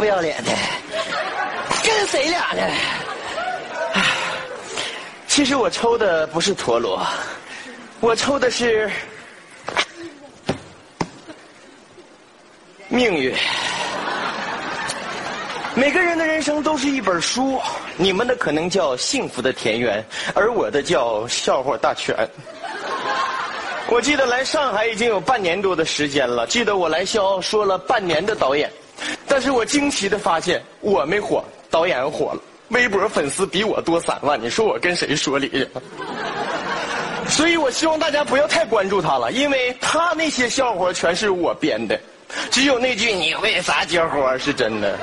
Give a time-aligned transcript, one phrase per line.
[0.00, 0.50] 不要脸的，
[1.84, 2.62] 跟谁俩呢？
[5.28, 7.06] 其实我抽的不是陀螺，
[8.00, 8.90] 我抽的是
[12.88, 13.36] 命运。
[15.74, 17.60] 每个人的人生都是一本书，
[17.98, 20.02] 你们的可能叫幸福的田园，
[20.34, 22.16] 而我的叫笑话大全。
[23.86, 28.72] 我记得来上海已经有半年多的时间了，记得我来笑说了半年的导演，
[29.30, 32.42] 但是我惊奇的发现我没火，导演火了。
[32.70, 35.68] 微博粉丝比我多三万，你说我跟谁说理去？
[37.30, 41.98] 所以我希望大家不要太关注他了，因为他那些笑话全是我编的，
[42.50, 44.98] 只有那句“你为啥结婚”是真的。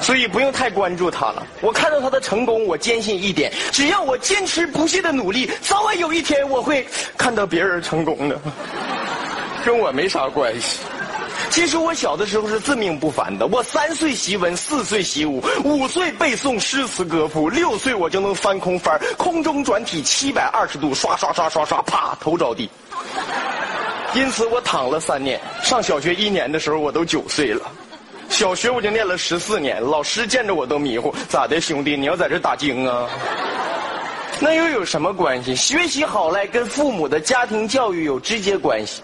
[0.00, 1.46] 所以不用太关注他了。
[1.60, 6.86] 我看到他的成功，我坚信一点：只要我坚持不懈的努力，早晚有一天我会
[7.18, 8.40] 看到别人成功的，
[9.66, 10.78] 跟我没啥关系。
[11.50, 22.70] 其实我小的时候是自命不凡的，我三岁习文，四岁习武，五岁背诵诗词歌赋，六岁我就能翻空翻，空中转体七百二十度，刷刷刷刷刷，啪，头着地。
[24.14, 25.40] 因此我躺了三年。
[25.62, 27.70] 上小学一年的时候，我都九岁了。
[28.28, 33.08] 小学我就念了十四年，老师见着我都迷糊，咋的，兄弟，你要在这打经啊？
[34.38, 35.54] 那又有什么关系？
[35.54, 39.02] 学习好赖跟父母的家庭教育有直接关系，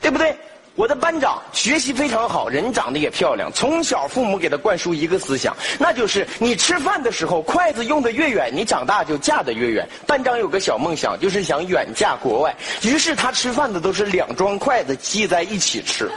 [0.00, 0.36] 对不对？
[0.76, 3.50] 我的班长学习非常好，人长得也漂亮。
[3.54, 9.88] 从小父母给他灌输一个思想，那就是你吃饭的时候筷子用的越远，你长大就嫁得越远。
[10.06, 12.54] 班长有个小梦想，就是想远嫁国外。
[12.82, 16.10] 于是他吃饭的都是两双筷子系在一起吃，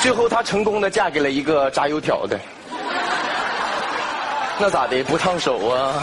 [0.00, 2.38] 最后他成功的嫁给了一个炸油条的。
[4.60, 5.02] 那咋的？
[5.04, 6.02] 不烫手啊？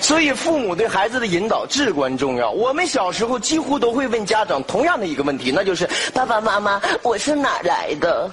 [0.00, 2.50] 所以，父母对孩子的引导至关重要。
[2.50, 8.30] 我们小时候几乎都会问家长同样的一个问题，那就是“爸爸妈妈，我是哪来的？”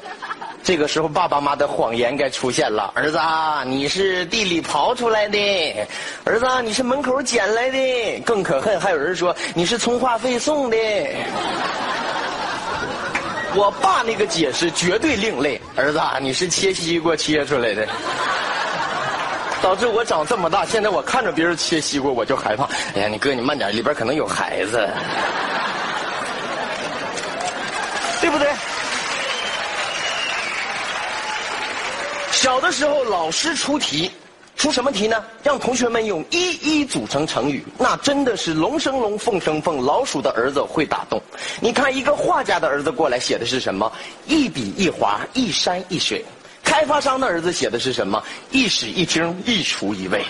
[0.64, 3.20] 这个时候，爸爸妈妈的谎言该出现了：“儿子，
[3.66, 5.38] 你是地里刨出来的；
[6.24, 7.78] 儿子，你是门口捡来的。”
[8.26, 10.78] 更可恨，还有人说你是充话费送的。
[13.56, 17.88] 我爸那个解释绝对另类：“儿子，你是切西瓜切出来的。”
[19.66, 22.66] 导致我长这么大，现在我看着别人切西瓜，我就害怕。
[22.94, 24.88] 哎呀，你哥，你慢点，里边可能有孩子，
[28.22, 28.48] 对不对？
[32.32, 34.12] 小的时候，老师出题，
[34.56, 35.26] 出什么题呢？
[35.42, 41.20] 让同学们用一一组成成语，那真的是龙生龙，凤生凤，老鼠的儿子会打洞。
[41.60, 43.92] 你看，一个画家的儿子过来写的是什么？
[44.28, 46.24] 一笔一划，一山一水。
[46.76, 48.22] 开发商的儿子写的是什么？
[48.52, 50.26] 一室一厅，一厨一卫。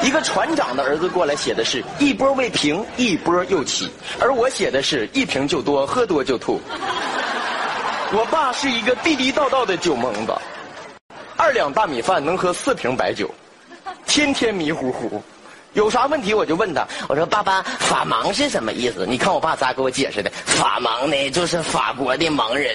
[0.00, 3.90] 一个船长的儿子过来写的是一波未平，一波又起。
[4.18, 6.58] 而我写的是一瓶就多，喝多就吐。
[8.12, 10.32] 我爸是一个地地道道的酒蒙子，
[11.36, 13.30] 二两大米饭能喝四瓶白酒，
[14.06, 15.22] 天天迷糊糊。
[15.74, 19.04] 有啥问题我就问他，我说爸爸，法盲是什么意思？
[19.06, 20.30] 你看我爸咋给我解释的？
[20.46, 22.74] 法盲呢，就是法国的盲人。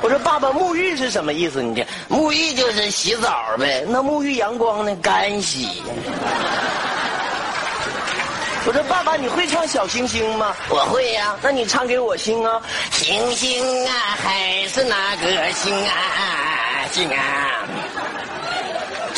[0.00, 1.62] 我说爸爸，沐浴是什么意思？
[1.62, 3.84] 你这，沐浴就是洗澡呗。
[3.88, 4.94] 那沐浴阳光呢？
[5.02, 5.82] 干洗。
[8.66, 10.54] 我说爸爸，你会唱小星星吗？
[10.68, 11.34] 我会呀。
[11.42, 12.60] 那你唱给我听啊。
[12.92, 13.92] 星星啊，
[14.22, 17.66] 还是那个星啊，星啊。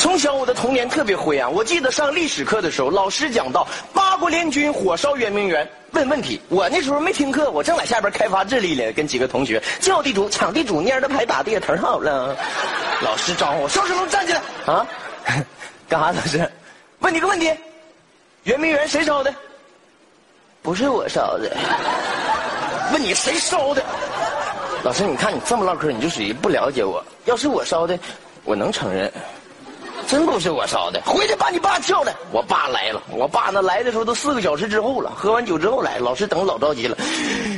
[0.01, 1.53] 从小我的童年特别灰暗。
[1.53, 6.41] 我记得上历史课的时候，老师讲到八国联军火烧圆明园，问问题。
[6.49, 12.35] 我那时候没听课，我正在下边开发智力呢，跟几个同学叫地主抢地主，蔫的牌打的也忒好了。
[13.03, 14.87] 老师招呼我，邵世龙站起来啊，
[15.87, 16.11] 干啥？
[16.11, 16.51] 老师，
[17.01, 17.53] 问你个问题，
[18.45, 19.31] 圆明园谁烧的？
[20.63, 21.55] 不是我烧的。
[22.91, 23.83] 问你谁烧的？
[24.81, 27.05] 老师，你看你这么唠嗑，你就属于不了解我。
[27.25, 27.99] 要是我烧的，
[28.45, 29.13] 我能承认。
[30.11, 32.13] 真不是我烧的，回去把你爸叫来。
[32.33, 36.97] 我爸来了，我爸那来的时候都四个小时之后了，喝完酒之后来，老师等老着急了。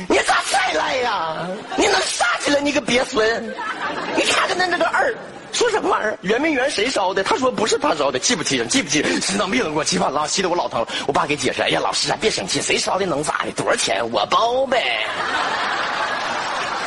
[0.08, 1.36] 你咋才来呀？
[1.76, 2.60] 你能啥去了？
[2.60, 3.44] 你个鳖孙！
[4.14, 5.12] 你看看那这个二，
[5.50, 6.16] 说什么玩意儿？
[6.22, 7.24] 圆明园谁烧的？
[7.24, 8.68] 他说不是他烧的，气不气人？
[8.68, 9.20] 气不气人？
[9.20, 10.86] 心脏病都给我气犯了，气得我老疼。
[11.08, 13.50] 我爸给解释，哎呀，老师啊，别生气，谁烧的能咋的？
[13.56, 14.00] 多少钱？
[14.12, 15.04] 我包呗。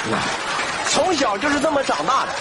[0.90, 2.32] 从小就是这么长大的。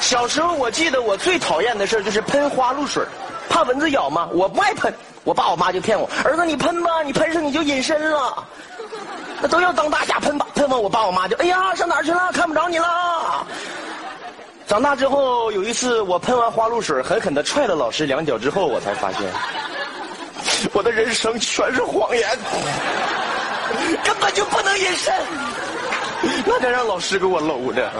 [0.00, 3.04] 小时候，我记得我最讨厌的事就是喷花露水，
[3.48, 4.28] 怕蚊子咬吗？
[4.32, 4.92] 我不爱喷，
[5.24, 8.44] 我爸我妈就骗我，儿子你喷吧，你喷上你就隐身了。
[9.40, 12.30] 那都要当大侠喷吧，喷完我爸我妈就哎呀上哪儿去了？
[12.32, 13.46] 看不着你了。
[14.66, 19.22] 长大之后有一次我喷完花露水，狠狠的踹了老师两脚之后，我才发现，
[20.72, 22.28] 我的人生全是谎言，
[24.04, 25.14] 根本就不能隐身。
[26.46, 27.90] 那得让老师给我搂着。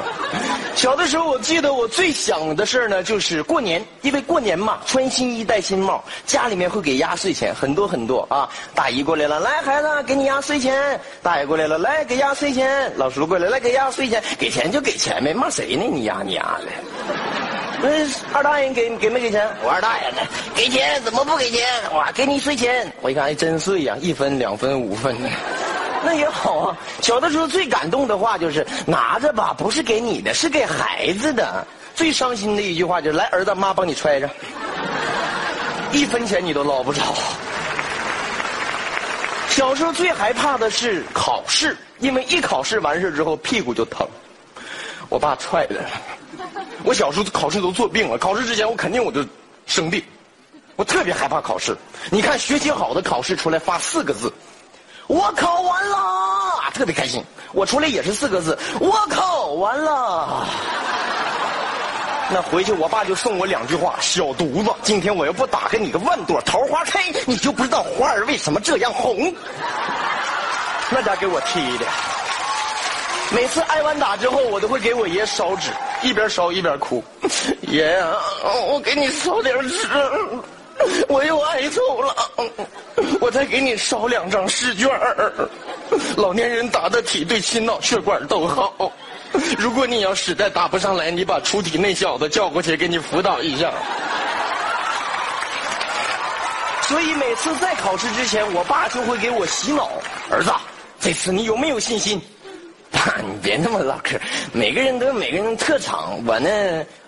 [0.74, 8.48] 小的时候，我记得我最想的事儿呢，就是过年，因为过年嘛，穿新衣戴新帽，家里面会给压岁钱，很多很多啊。
[8.74, 10.72] 大姨过来了，来孩子，给你压岁钱；
[11.22, 14.22] 大爷过来了，来给压岁钱；老叔过来，来给压岁钱。
[14.38, 15.84] 给钱就给钱呗，骂谁呢？
[15.90, 16.66] 你压你压的。
[17.80, 17.88] 那
[18.36, 19.48] 二大爷给给没给钱？
[19.62, 20.16] 我二大爷呢？
[20.54, 21.64] 给钱怎么不给钱？
[21.94, 22.92] 哇，给你碎钱。
[23.00, 25.16] 我一看还真碎呀，一分、两分、五分。
[26.04, 26.76] 那也好啊。
[27.00, 31.66] 小的时候最感动的话就是拿着吧，不是给你的，是给孩子的。
[31.94, 34.30] 最伤心的一句话就是来，儿子，妈帮你揣着，
[35.92, 37.02] 一分钱你都捞不着。
[39.48, 44.06] 小时候最害怕的是考试，因为一考试完事之后屁股就疼。
[45.08, 45.84] 我爸踹的。
[46.84, 49.24] 我小时候考试都做病了，考试之前我肯定我就
[49.66, 50.00] 生病。
[50.76, 51.76] 我特别害怕考试。
[52.08, 54.32] 你看学习好的考试出来发四个字。
[55.08, 55.98] 我考完了，
[56.74, 57.24] 特别开心。
[57.52, 60.46] 我出来也是四个字，我考完了。
[62.30, 69.34] 那回去我爸就送我两句话：小犊子，今天我要不打开你个万朵桃花开，你就不知道花儿为什么这样红。
[70.92, 71.86] 那家给我踢的。
[73.30, 75.70] 每次挨完打之后，我都会给我爷烧纸，
[76.02, 77.02] 一边烧一边哭。
[77.62, 78.06] 爷呀，
[78.44, 79.88] 我给你烧点纸。
[81.08, 82.14] 我又挨揍了，
[83.20, 84.88] 我再给你烧两张试卷
[86.16, 88.92] 老年人打的题对心脑血管都好。
[89.58, 93.72] 如果你要实在答不上来，你把出题那小子叫过去给你辅导一下。
[96.82, 99.90] 所以每次在考试之前，我爸就会给我洗脑：
[100.30, 100.50] 儿子，
[101.00, 102.20] 这次你有没有信心？
[102.90, 104.18] 爸，你别那么唠嗑。
[104.52, 106.48] 每个人都有每个人的特长，我呢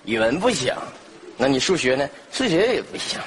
[0.05, 0.75] 语文不行，
[1.39, 2.07] 那你数学呢？
[2.31, 3.19] 数学也不行。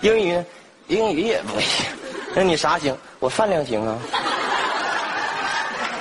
[0.00, 0.44] 英语，
[0.88, 1.86] 英语也不行。
[2.34, 2.96] 那你啥行？
[3.18, 3.98] 我饭量行啊。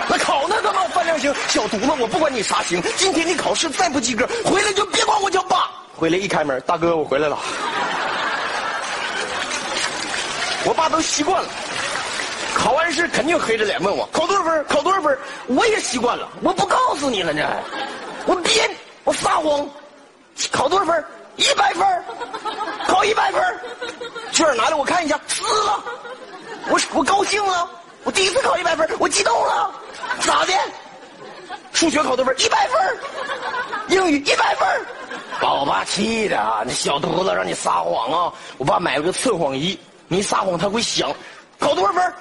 [0.08, 1.34] 那考那个嘛，饭量行。
[1.48, 2.82] 小犊子，我不管你啥行。
[2.98, 5.72] 今天你考试再不及格，回来就别管我叫爸。
[5.96, 7.38] 回来一开门，大哥，我回来了。
[10.66, 11.48] 我爸都习惯了，
[12.56, 15.18] 考完试肯定黑着脸问我考多少分，考多少分。
[15.48, 17.48] 我也习惯了，我不告诉你了呢。
[18.26, 18.70] 我编，
[19.04, 19.68] 我撒谎，
[20.52, 21.06] 考多少分？
[21.38, 22.66] 一百分考
[23.06, 23.42] 一百分
[24.32, 25.84] 卷拿来我看一下，撕了。
[26.68, 27.70] 我我高兴了，
[28.04, 29.72] 我第一次考一百分我激动了。
[30.22, 30.54] 咋的？
[31.74, 32.98] 数学考多分一百分
[33.90, 34.68] 英语一百分
[35.42, 38.34] 把我爸气的啊，那小犊子让你撒谎啊！
[38.58, 39.78] 我爸买了个测谎仪，
[40.08, 41.14] 你撒谎他会响。
[41.60, 42.14] 考多少分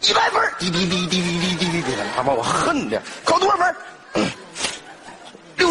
[0.00, 3.02] 一百分滴滴滴滴滴滴滴滴，他把我恨的。
[3.24, 3.76] 考多少分
[4.14, 4.24] 六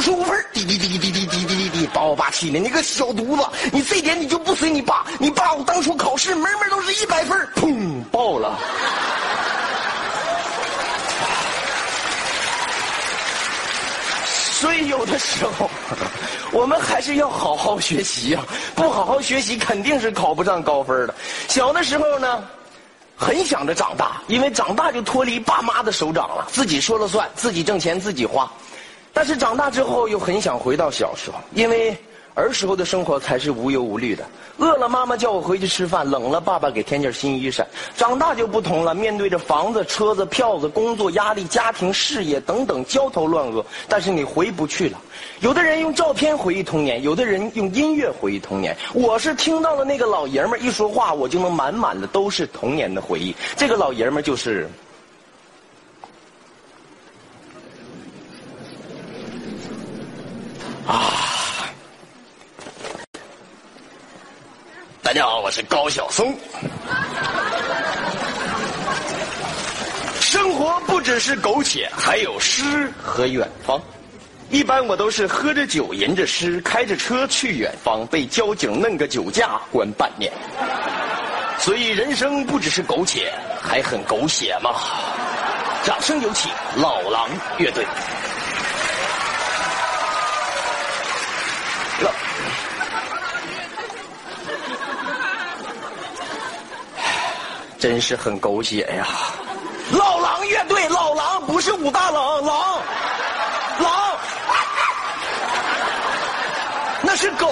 [0.02, 3.44] 十五分滴滴滴滴滴滴滴滴滴，把我爸气的，你个小犊子！
[3.72, 5.06] 你这点你就不随你爸？
[5.20, 8.58] 你爸我当初考试门门都是一百分砰爆了。
[14.60, 15.70] 所以有的时候，
[16.52, 18.42] 我们还是要好好学习呀！
[18.76, 21.14] 不好好学习，肯定是考不上高分的。
[21.48, 22.44] 小的时候呢，
[23.16, 28.52] 很想着长大，因为长大就脱离爸妈的手掌了，自己说了算，自己挣钱自己花。
[29.22, 31.96] 但是长大之后又很想回到小时候，因为
[32.34, 34.26] 儿时候的生活才是无忧无虑的。
[34.58, 37.64] 饿了妈妈叫我回去吃饭，冷了爸爸给添件新衣裳。
[37.96, 45.00] 长大就不同了，面对着房子、车子、票子、工作压力、家庭、事业等等焦头烂额，但是你回不去了。
[45.42, 48.76] 有的人用照片回忆童年，有的人用音乐回忆童年。
[48.92, 53.36] 我是听到了那个老爷们儿一说话，我就能满满的都是童年的回忆。
[53.56, 54.68] 这个老爷们儿就是。
[65.04, 66.38] 大家好，我是高晓松。
[70.20, 73.82] 生活不只是苟且，还有诗和远方。
[74.52, 80.32] 一般我都是喝着酒，吟着诗，开着车去远方，被交警弄个酒驾关半年。
[81.58, 84.72] 所以人生不只是苟且，还很狗血嘛！
[85.84, 87.28] 掌声有请老狼
[87.58, 87.84] 乐队。
[97.82, 99.08] 真是很狗血呀！
[99.92, 102.80] 老狼乐队，老狼不是武大郎，狼，
[103.80, 104.18] 狼，
[107.02, 107.48] 那是狗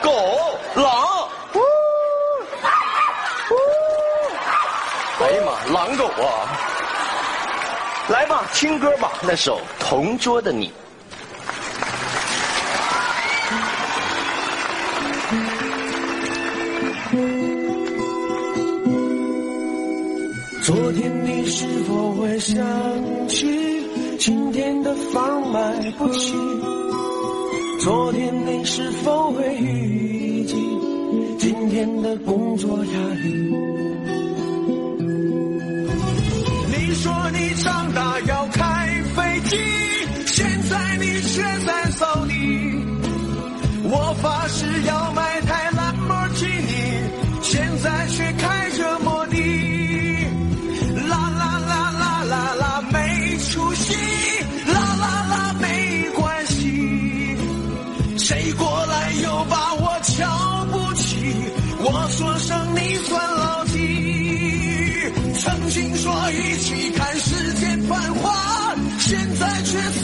[0.00, 1.28] 狗狼。
[5.20, 6.48] 哎呀妈，狼狗啊！
[8.08, 10.68] 来吧，听歌吧，那首《同桌的你》。
[20.64, 22.56] 昨天你是否会想
[23.28, 23.46] 起
[24.18, 26.34] 今天的房买不起，
[27.80, 30.56] 昨天你是否会预计
[31.38, 32.92] 今天的工作压
[33.22, 33.54] 力？
[36.72, 39.58] 你说你长大要开飞机，
[40.24, 42.32] 现在你却在扫地。
[43.86, 44.64] 我发誓
[65.44, 70.03] 曾经说一起看世间繁华，现在却。